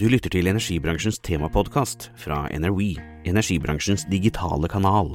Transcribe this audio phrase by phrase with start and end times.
[0.00, 2.94] Du lytter til energibransjens temapodkast fra NRWE,
[3.28, 5.10] energibransjens digitale kanal.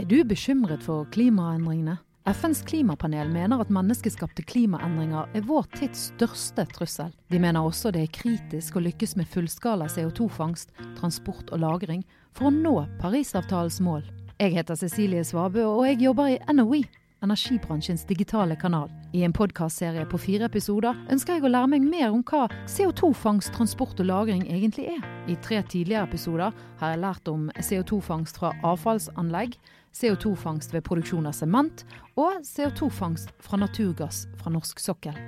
[0.00, 1.98] Er du bekymret for klimaendringene?
[2.32, 7.12] FNs klimapanel mener at menneskeskapte klimaendringer er vår tids største trussel.
[7.28, 12.00] De mener også det er kritisk å lykkes med fullskala CO2-fangst, transport og lagring
[12.32, 14.08] for å nå Parisavtalens mål.
[14.40, 16.86] Jeg heter Cecilie Svabø, og jeg jobber i NOE,
[17.24, 18.90] energibransjens digitale kanal.
[19.12, 23.54] I en podkastserie på fire episoder ønsker jeg å lære meg mer om hva CO2-fangst,
[23.56, 25.06] transport og lagring egentlig er.
[25.30, 29.56] I tre tidligere episoder har jeg lært om CO2-fangst fra avfallsanlegg,
[29.94, 31.84] CO2-fangst ved produksjon av sement
[32.18, 35.18] og CO2-fangst fra naturgass fra norsk sokkel.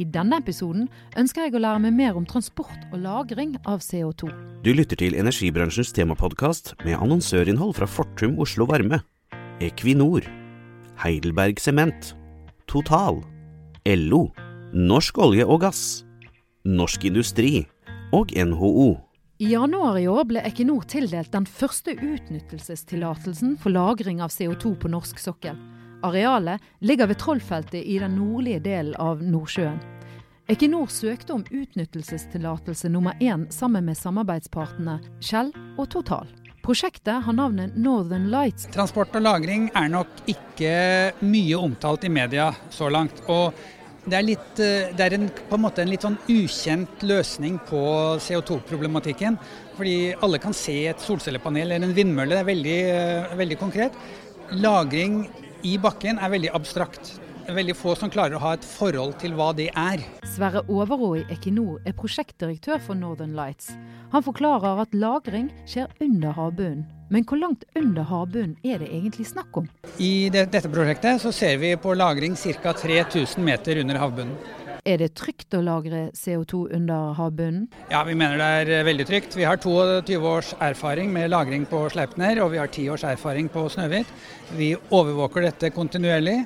[0.00, 0.88] I denne episoden
[1.20, 4.30] ønsker jeg å lære meg mer om transport og lagring av CO2.
[4.64, 9.02] Du lytter til energibransjens temapodkast med annonsørinnhold fra Fortum Oslo Varme,
[9.60, 10.24] Equinor,
[11.00, 12.14] Heidelberg Sement,
[12.68, 13.22] Total,
[13.88, 14.26] LO,
[14.76, 16.02] Norsk olje og gass,
[16.68, 17.62] Norsk Industri
[18.12, 18.90] og NHO.
[19.40, 24.90] I januar i år ble Equinor tildelt den første utnyttelsestillatelsen for lagring av CO2 på
[24.92, 25.56] norsk sokkel.
[26.04, 29.80] Arealet ligger ved Trollfeltet i den nordlige delen av Nordsjøen.
[30.52, 36.28] Equinor søkte om utnyttelsestillatelse nummer én sammen med samarbeidspartene Shell og Total.
[36.70, 38.68] Prosjektet har navnet Northern Lights.
[38.70, 40.74] Transport og lagring er nok ikke
[41.26, 43.24] mye omtalt i media så langt.
[43.26, 43.56] og
[44.04, 47.80] det er, litt, det er en, på en måte en litt sånn ukjent løsning på
[48.22, 49.34] CO2-problematikken.
[49.74, 52.36] Fordi alle kan se et solcellepanel eller en vindmølle.
[52.36, 52.78] Det er veldig,
[53.42, 53.98] veldig konkret.
[54.62, 55.24] Lagring
[55.66, 57.16] i bakken er veldig abstrakt.
[57.48, 60.02] Veldig få som klarer å ha et forhold til hva det er.
[60.28, 63.72] Sverre Overå i Equinor er prosjektdirektør for Northern Lights.
[64.12, 66.86] Han forklarer at lagring skjer under havbunnen.
[67.10, 69.66] Men hvor langt under havbunnen er det egentlig snakk om?
[69.98, 72.74] I det, dette prosjektet så ser vi på lagring ca.
[72.76, 74.36] 3000 meter under havbunnen.
[74.88, 77.66] Er det trygt å lagre CO2 under havbunnen?
[77.90, 79.36] Ja, vi mener det er veldig trygt.
[79.36, 83.50] Vi har 22 års erfaring med lagring på Sleipner, og vi har 10 års erfaring
[83.52, 84.08] på Snøhvit.
[84.56, 86.38] Vi overvåker dette kontinuerlig.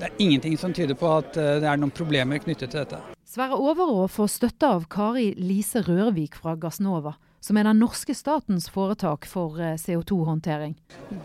[0.00, 3.00] Det er ingenting som tyder på at det er noen problemer knyttet til dette.
[3.28, 7.12] Sverre Overå får støtte av Kari Lise Rørvik fra Gassnova,
[7.44, 10.72] som er den norske statens foretak for CO2-håndtering.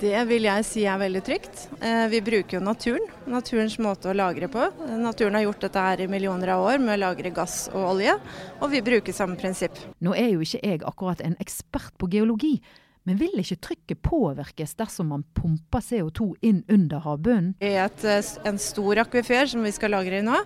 [0.03, 1.65] Det vil jeg si er veldig trygt.
[2.11, 4.67] Vi bruker jo naturen, naturens måte å lagre på.
[5.01, 8.19] Naturen har gjort dette her i millioner av år med å lagre gass og olje,
[8.59, 9.79] og vi bruker samme prinsipp.
[10.03, 12.59] Nå er jo ikke jeg akkurat en ekspert på geologi,
[13.05, 17.53] men vil ikke trykket påvirkes dersom man pumper CO2 inn under havbunnen?
[17.61, 18.05] I et,
[18.49, 20.39] en stor akvifer som vi skal lagre i nå,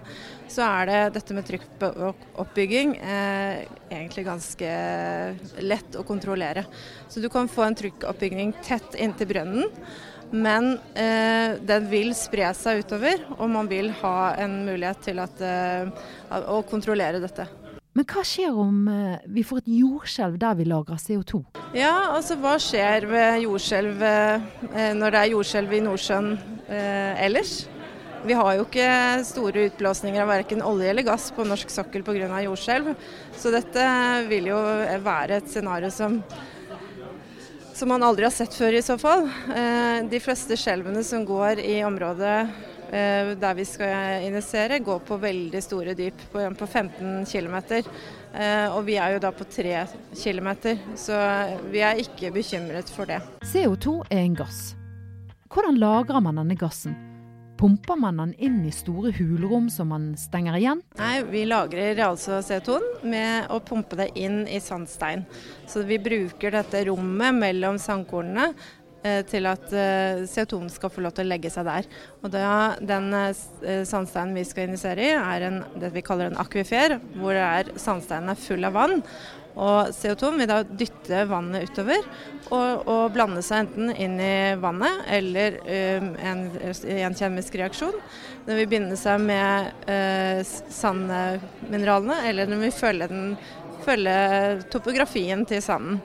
[0.52, 4.76] så er det dette med trykkoppbygging eh, egentlig ganske
[5.64, 6.66] lett å kontrollere.
[7.08, 9.84] Så du kan få en trykkoppbygging tett inntil brønnen.
[10.30, 15.42] Men eh, den vil spre seg utover, og man vil ha en mulighet til at,
[15.42, 15.90] eh,
[16.30, 17.48] å kontrollere dette.
[18.00, 18.76] Men hva skjer om
[19.28, 21.42] vi får et jordskjelv der vi lagrer CO2?
[21.76, 24.06] Ja, altså Hva skjer ved jordskjelv
[24.96, 26.30] når det er jordskjelv i Nordsjøen
[26.72, 27.58] eh, ellers?
[28.24, 28.88] Vi har jo ikke
[29.28, 32.40] store utblåsninger av verken olje eller gass på norsk sokkel pga.
[32.48, 32.96] jordskjelv.
[33.36, 33.84] Så dette
[34.32, 34.64] vil jo
[35.04, 36.22] være et scenario som,
[37.76, 39.28] som man aldri har sett før i så fall.
[39.52, 42.48] Eh, de fleste skjelvene som går i området
[42.90, 47.58] der vi skal injisere, går på veldig store dyp, på, på 15 km.
[48.74, 49.76] Og vi er jo da på 3
[50.14, 50.50] km,
[50.98, 51.20] så
[51.70, 53.22] vi er ikke bekymret for det.
[53.54, 54.74] CO2 er en gass.
[55.50, 56.98] Hvordan lagrer man denne gassen?
[57.60, 60.80] Pumper man den inn i store hulrom som man stenger igjen?
[60.96, 65.26] Nei, vi lagrer altså CO2-en med å pumpe det inn i sandstein.
[65.68, 68.54] Så vi bruker dette rommet mellom sandkornene
[69.32, 69.72] til at
[70.28, 71.86] CO2-en skal få lov til å legge seg der.
[72.20, 73.08] Og da, Den
[73.88, 78.34] sandsteinen vi skal injisere i, er en, det vi kaller en akvifer, hvor er, sandsteinen
[78.34, 78.98] er full av vann.
[79.60, 82.04] Og CO2 vil da dytte vannet utover
[82.54, 85.58] og, og blande seg enten inn i vannet eller
[86.00, 87.98] um, en, en kjemisk reaksjon.
[88.46, 93.34] Den vil binde seg med uh, sandmineralene, eller den vil følge, den,
[93.84, 94.18] følge
[94.72, 96.00] topografien til sanden.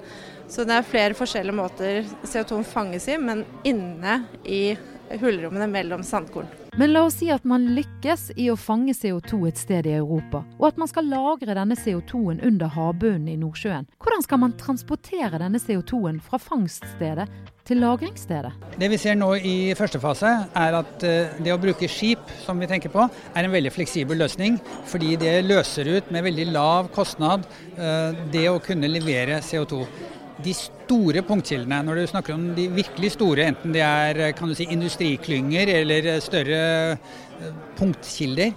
[0.48, 4.76] Så det er flere forskjellige måter CO2 fanges i, men inne i
[5.20, 6.48] hullrommene mellom sandkorn.
[6.74, 10.40] Men la oss si at man lykkes i å fange CO2 et sted i Europa,
[10.58, 13.86] og at man skal lagre denne CO2-en under havbunnen i Nordsjøen.
[14.02, 17.28] Hvordan skal man transportere denne CO2-en fra fangststedet
[17.64, 18.50] til lagringsstedet?
[18.80, 22.68] Det vi ser nå i første fase, er at det å bruke skip, som vi
[22.70, 24.58] tenker på, er en veldig fleksibel løsning.
[24.90, 27.46] Fordi det løser ut med veldig lav kostnad
[28.34, 29.84] det å kunne levere CO2
[30.42, 34.56] de store punktkildene, når du snakker om de virkelig store, enten det er kan du
[34.58, 36.96] si, industriklynger eller større
[37.78, 38.54] punktkilder,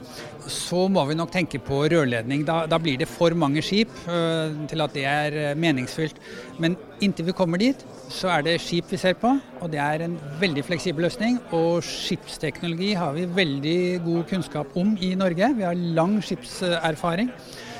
[0.47, 2.45] så må vi nok tenke på rørledning.
[2.47, 6.19] Da, da blir det for mange skip uh, til at det er uh, meningsfylt.
[6.63, 7.83] Men inntil vi kommer dit,
[8.13, 11.41] så er det skip vi ser på, og det er en veldig fleksibel løsning.
[11.51, 15.51] Og skipsteknologi har vi veldig god kunnskap om i Norge.
[15.57, 17.33] Vi har lang skipserfaring.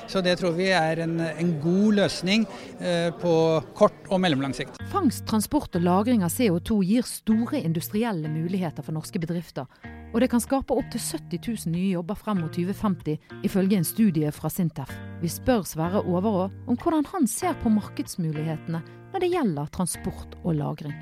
[0.08, 2.46] Så det tror vi er en, en god løsning
[2.80, 3.34] eh, på
[3.76, 4.80] kort og mellomlang sikt.
[4.92, 9.68] Fangst, transport og lagring av CO2 gir store industrielle muligheter for norske bedrifter.
[10.14, 14.32] Og det kan skape opptil 70 000 nye jobber frem mot 2050, ifølge en studie
[14.32, 14.94] fra Sintef.
[15.22, 18.82] Vi spør Sverre Overå om hvordan han ser på markedsmulighetene
[19.18, 20.94] når det gjelder transport og lagring.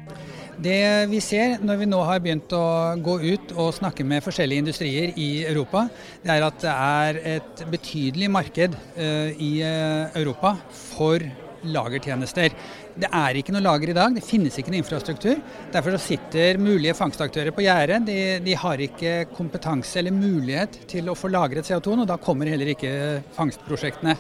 [0.64, 4.64] Det vi ser når vi nå har begynt å gå ut og snakke med forskjellige
[4.64, 5.90] industrier i Europa,
[6.24, 11.28] det er at det er et betydelig marked uh, i uh, Europa for
[11.68, 12.56] lagertjenester.
[12.96, 15.40] Det er ikke noe lager i dag, det finnes ikke noe infrastruktur.
[15.74, 18.06] Derfor så sitter mulige fangstaktører på gjerdet.
[18.08, 22.48] De, de, har ikke kompetanse eller mulighet til å få lagret CO2, og da kommer
[22.48, 22.94] heller ikke
[23.36, 24.16] fangstprosjektene.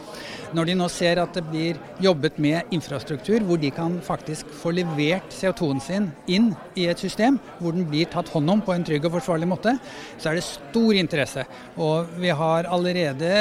[0.55, 4.73] Når de nå ser at det blir jobbet med infrastruktur hvor de kan faktisk få
[4.75, 8.83] levert CO2-en sin inn i et system hvor den blir tatt hånd om på en
[8.87, 9.77] trygg og forsvarlig måte,
[10.19, 11.47] så er det stor interesse.
[11.79, 13.31] Og vi har allerede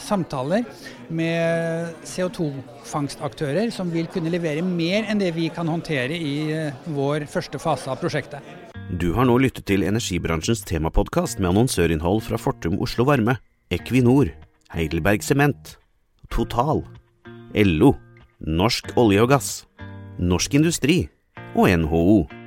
[0.00, 0.64] samtaler
[1.12, 7.26] med CO2-fangstaktører som vil kunne levere mer enn det vi kan håndtere i eh, vår
[7.30, 8.40] første fase av prosjektet.
[8.98, 13.36] Du har nå lyttet til energibransjens temapodkast med annonsørinnhold fra Fortum Oslo Varme,
[13.70, 14.32] Equinor,
[14.74, 15.76] Heidelberg Sement,
[16.30, 16.82] Total,
[17.54, 17.94] LO,
[18.46, 19.54] Norsk olje og gass,
[20.18, 21.00] Norsk Industri
[21.54, 22.39] og NHO.